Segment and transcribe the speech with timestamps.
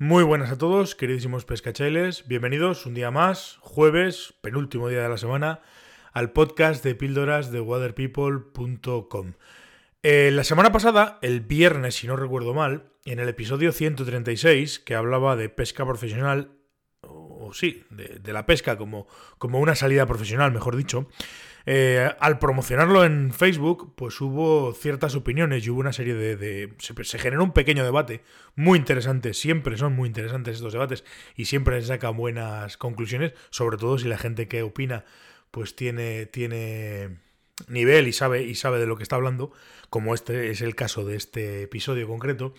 [0.00, 2.28] Muy buenas a todos, queridísimos pescachailes.
[2.28, 5.60] Bienvenidos un día más, jueves, penúltimo día de la semana,
[6.12, 9.32] al podcast de píldoras de waterpeople.com.
[10.04, 14.94] Eh, la semana pasada, el viernes, si no recuerdo mal, en el episodio 136, que
[14.94, 16.52] hablaba de pesca profesional,
[17.52, 19.06] sí, de, la pesca como,
[19.38, 21.08] como una salida profesional, mejor dicho,
[21.66, 26.72] eh, al promocionarlo en Facebook, pues hubo ciertas opiniones y hubo una serie de...
[26.78, 28.22] se, generó un pequeño debate
[28.54, 31.04] muy interesante, siempre son muy interesantes estos debates
[31.36, 35.04] y siempre se sacan buenas conclusiones, sobre todo si la gente que opina
[35.50, 37.18] pues tiene, tiene
[37.66, 39.52] nivel y sabe, y sabe de lo que está hablando,
[39.90, 42.54] como este es el caso de este episodio concreto.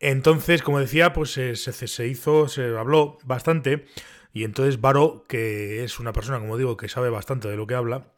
[0.00, 3.84] Entonces, como decía, pues se, se hizo, se habló bastante.
[4.32, 7.74] Y entonces Varo, que es una persona, como digo, que sabe bastante de lo que
[7.74, 8.12] habla,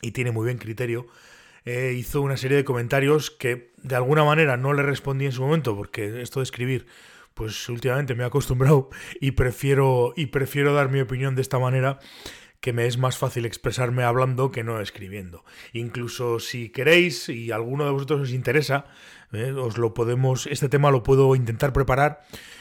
[0.00, 1.06] y tiene muy buen criterio,
[1.64, 5.42] eh, hizo una serie de comentarios que de alguna manera no le respondí en su
[5.42, 6.86] momento, porque esto de escribir,
[7.34, 11.98] pues últimamente me he acostumbrado y prefiero, y prefiero dar mi opinión de esta manera
[12.60, 15.44] que me es más fácil expresarme hablando que no escribiendo.
[15.72, 18.86] Incluso si queréis y alguno de vosotros os interesa,
[19.32, 22.20] eh, os lo podemos, este tema lo puedo intentar preparar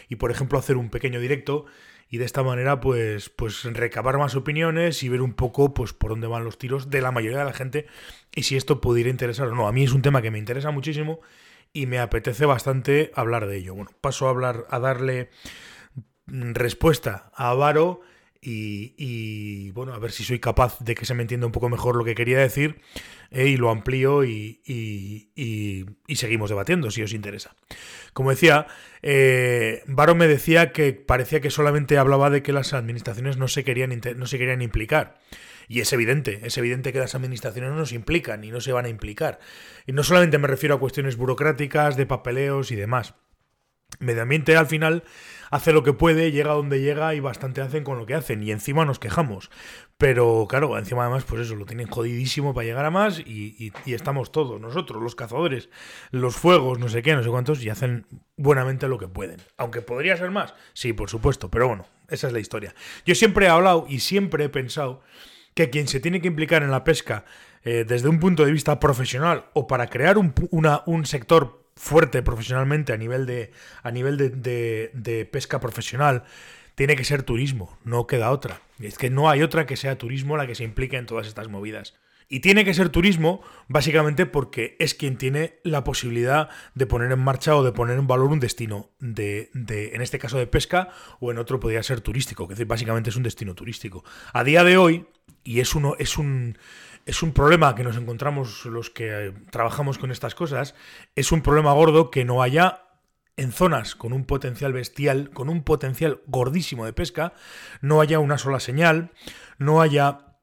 [0.09, 1.65] y por ejemplo hacer un pequeño directo
[2.11, 6.11] y de esta manera pues, pues recabar más opiniones y ver un poco pues por
[6.11, 7.87] dónde van los tiros de la mayoría de la gente
[8.35, 9.67] y si esto pudiera interesar o no.
[9.67, 11.21] A mí es un tema que me interesa muchísimo
[11.71, 13.75] y me apetece bastante hablar de ello.
[13.75, 15.29] Bueno, paso a hablar, a darle
[16.27, 18.01] respuesta a Varo
[18.43, 21.95] y, bueno, a ver si soy capaz de que se me entienda un poco mejor
[21.95, 22.81] lo que quería decir
[23.29, 27.55] eh, y lo amplío y, y, seguimos debatiendo si os interesa.
[28.13, 28.67] Como decía,
[29.03, 33.63] eh, Baro me decía que parecía que solamente hablaba de que las administraciones no se
[33.63, 35.19] querían, no se querían implicar.
[35.67, 38.85] Y es evidente, es evidente que las administraciones no se implican y no se van
[38.85, 39.39] a implicar.
[39.85, 43.13] Y no solamente me refiero a cuestiones burocráticas, de papeleos y demás.
[43.99, 45.03] Medio ambiente al final
[45.51, 48.41] hace lo que puede, llega donde llega y bastante hacen con lo que hacen.
[48.41, 49.51] Y encima nos quejamos.
[49.97, 54.31] Pero claro, encima además, pues eso, lo tienen jodidísimo para llegar a más y, estamos
[54.31, 55.69] todos, nosotros, los cazadores,
[56.09, 59.37] los fuegos, no sé qué, no sé cuántos, y hacen buenamente lo que pueden.
[59.57, 62.73] Aunque podría ser más, sí, por supuesto, pero bueno, esa es la historia.
[63.05, 65.01] Yo siempre he hablado y siempre he pensado
[65.53, 67.25] que quien se tiene que implicar en la pesca
[67.63, 72.93] eh, desde un punto de vista profesional o para crear un, un sector fuerte profesionalmente
[72.93, 73.51] a nivel de,
[73.83, 76.23] a nivel de, de, pesca profesional,
[76.75, 78.61] tiene que ser turismo, no queda otra.
[78.79, 81.47] Es que no hay otra que sea turismo la que se implique en todas estas
[81.47, 81.93] movidas.
[82.27, 87.19] Y tiene que ser turismo básicamente porque es quien tiene la posibilidad de poner en
[87.19, 90.87] marcha o de poner en valor un destino, de, de en este caso de pesca
[91.19, 94.05] o en otro podría ser turístico, que básicamente es un destino turístico.
[94.31, 95.07] A día de hoy,
[95.43, 96.57] y es, uno, es un
[97.05, 100.75] es un problema que nos encontramos los que eh, trabajamos con estas cosas,
[101.15, 102.83] es un problema gordo que no haya
[103.37, 107.33] en zonas con un potencial bestial, con un potencial gordísimo de pesca,
[107.81, 109.11] no haya una sola señal,
[109.57, 110.37] no haya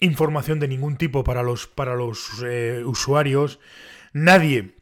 [0.00, 3.58] información de ningún tipo para los, para los eh, usuarios,
[4.12, 4.75] nadie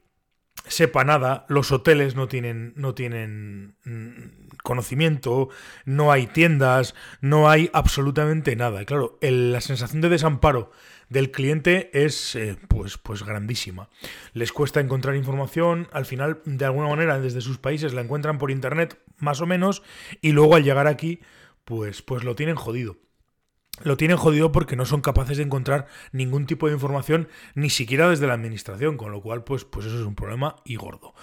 [0.66, 5.48] sepa nada, los hoteles no tienen, no tienen mm, conocimiento,
[5.84, 8.84] no hay tiendas, no hay absolutamente nada.
[8.84, 10.70] claro, la sensación de desamparo
[11.08, 13.88] del cliente es eh, pues, pues grandísima.
[14.32, 18.50] Les cuesta encontrar información, al final, de alguna manera, desde sus países la encuentran por
[18.50, 19.82] internet, más o menos,
[20.22, 21.20] y luego al llegar aquí,
[21.64, 23.03] pues, pues lo tienen jodido
[23.82, 28.08] lo tienen jodido porque no son capaces de encontrar ningún tipo de información, ni siquiera
[28.08, 31.14] desde la administración, con lo cual, pues, pues eso es un problema y gordo.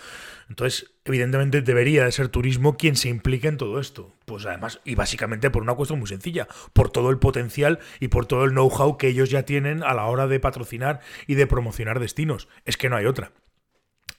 [0.49, 4.13] Entonces, evidentemente debería de ser turismo quien se implique en todo esto.
[4.25, 8.25] Pues además, y básicamente por una cuestión muy sencilla, por todo el potencial y por
[8.25, 12.01] todo el know-how que ellos ya tienen a la hora de patrocinar y de promocionar
[12.01, 12.49] destinos.
[12.65, 13.31] Es que no hay otra.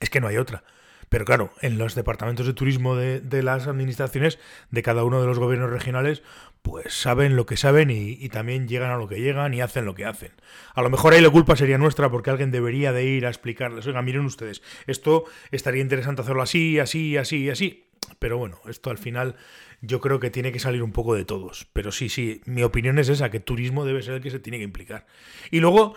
[0.00, 0.64] Es que no hay otra.
[1.12, 4.39] Pero claro, en los departamentos de turismo de, las administraciones
[4.71, 6.23] de cada uno de los gobiernos regionales,
[6.62, 9.95] pues saben lo que saben y, también llegan a lo que llegan y hacen lo
[9.95, 10.33] que hacen.
[10.75, 13.87] A lo mejor ahí la culpa sería nuestra porque alguien debería de ir a explicarles,
[13.87, 17.92] oiga, miren ustedes, esto estaría interesante hacerlo así, así, así, así.
[18.19, 19.37] Pero bueno, esto al final
[19.81, 21.67] yo creo que tiene que salir un poco de todos.
[21.73, 24.59] Pero sí, sí, mi opinión es esa, que turismo debe ser el que se tiene
[24.59, 25.06] que implicar.
[25.50, 25.94] Y luego,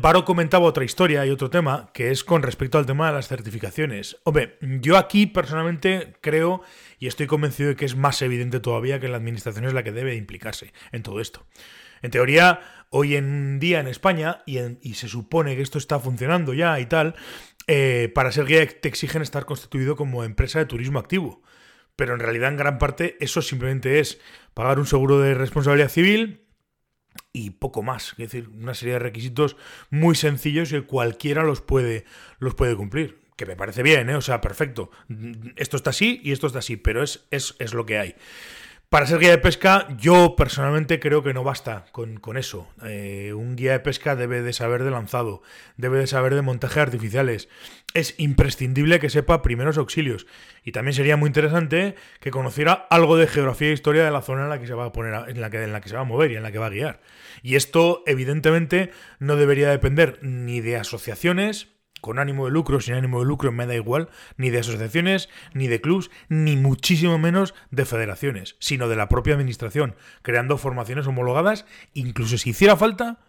[0.00, 3.28] Baro comentaba otra historia y otro tema, que es con respecto al tema de las
[3.28, 4.16] certificaciones.
[4.24, 6.62] Hombre, yo aquí personalmente creo
[6.98, 9.92] y estoy convencido de que es más evidente todavía que la administración es la que
[9.92, 11.44] debe implicarse en todo esto.
[12.02, 12.60] En teoría,
[12.90, 16.86] hoy en día en España, y, y se supone que esto está funcionando ya y
[16.86, 17.14] tal,
[17.66, 21.42] eh, para ser guía te exigen estar constituido como empresa de turismo activo.
[21.96, 24.18] Pero en realidad, en gran parte, eso simplemente es
[24.54, 26.46] pagar un seguro de responsabilidad civil
[27.32, 28.12] y poco más.
[28.12, 29.56] Es decir, una serie de requisitos
[29.90, 32.04] muy sencillos y cualquiera los puede,
[32.38, 33.20] los puede cumplir.
[33.36, 34.14] que me parece bien, ¿eh?
[34.14, 34.90] o sea, perfecto.
[35.56, 38.14] Esto está así y esto está así, pero es, es, es lo que hay.
[38.92, 42.68] Para ser guía de pesca, yo personalmente creo que no basta con, eso.
[42.84, 45.40] Eh, un guía de pesca debe de saber de lanzado,
[45.78, 47.48] debe de saber de montaje artificiales.
[47.94, 50.26] Es imprescindible que sepa primeros auxilios.
[50.62, 54.42] Y también sería muy interesante que conociera algo de geografía e historia de la zona
[54.42, 56.02] en la que se va a poner, en la que, en la que se va
[56.02, 57.00] a mover y en la que va a guiar.
[57.40, 61.68] Y esto, evidentemente, no debería depender ni de asociaciones,
[62.02, 65.68] con ánimo de lucro, sin ánimo de lucro, me da igual, ni de asociaciones, ni
[65.68, 71.64] de clubs, ni muchísimo menos de federaciones, sino de la propia administración, creando formaciones homologadas,
[71.94, 73.20] incluso si hiciera falta,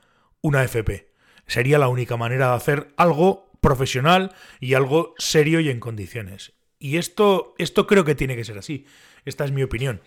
[0.42, 1.10] una FP.
[1.48, 6.54] Sería la única manera de hacer algo profesional y algo serio y en condiciones.
[6.80, 8.86] Y esto, esto creo que tiene que ser así.
[9.24, 10.02] Esta es mi opinión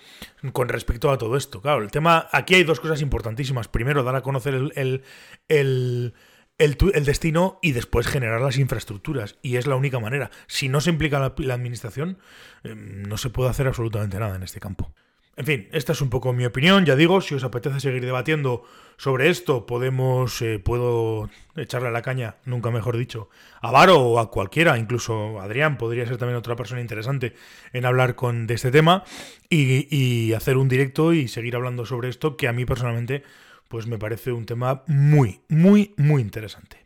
[0.53, 1.63] con respecto a todo esto.
[1.63, 2.29] Claro, el tema.
[2.33, 3.69] Aquí hay dos cosas importantísimas.
[3.69, 5.05] Primero, dar a conocer el, el
[5.49, 6.15] el,
[6.59, 9.39] destino y después generar las infraestructuras.
[9.43, 10.31] Y es la única manera.
[10.47, 12.19] Si no se implica la, administración,
[12.65, 14.93] em, no se puede hacer absolutamente nada en este campo.
[15.39, 16.87] En fin, esta es un poco mi opinión.
[16.87, 18.65] Ya digo, si os apetece seguir debatiendo
[18.97, 23.29] sobre esto, podemos, eh, puedo echarle la caña, nunca mejor dicho,
[23.61, 27.35] a Varo o a cualquiera, incluso Adrián podría ser también otra persona interesante
[27.75, 29.05] en hablar con, de este tema
[29.51, 33.23] y, y hacer un directo y seguir hablando sobre esto que a mí personalmente
[33.69, 36.85] pues me parece un tema muy, muy, muy interesante.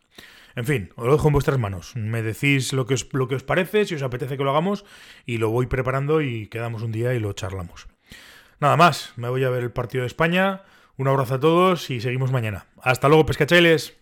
[0.56, 1.94] En fin, os lo dejo en vuestras manos.
[1.97, 4.85] Me decís lo que, os, lo que os parece, si os apetece que lo hagamos,
[5.25, 7.88] y lo voy preparando y quedamos un día y lo charlamos.
[8.59, 10.62] Nada más, me voy a ver el partido de España.
[10.97, 12.67] Un abrazo a todos y seguimos mañana.
[12.82, 14.00] Hasta luego, pescachailes.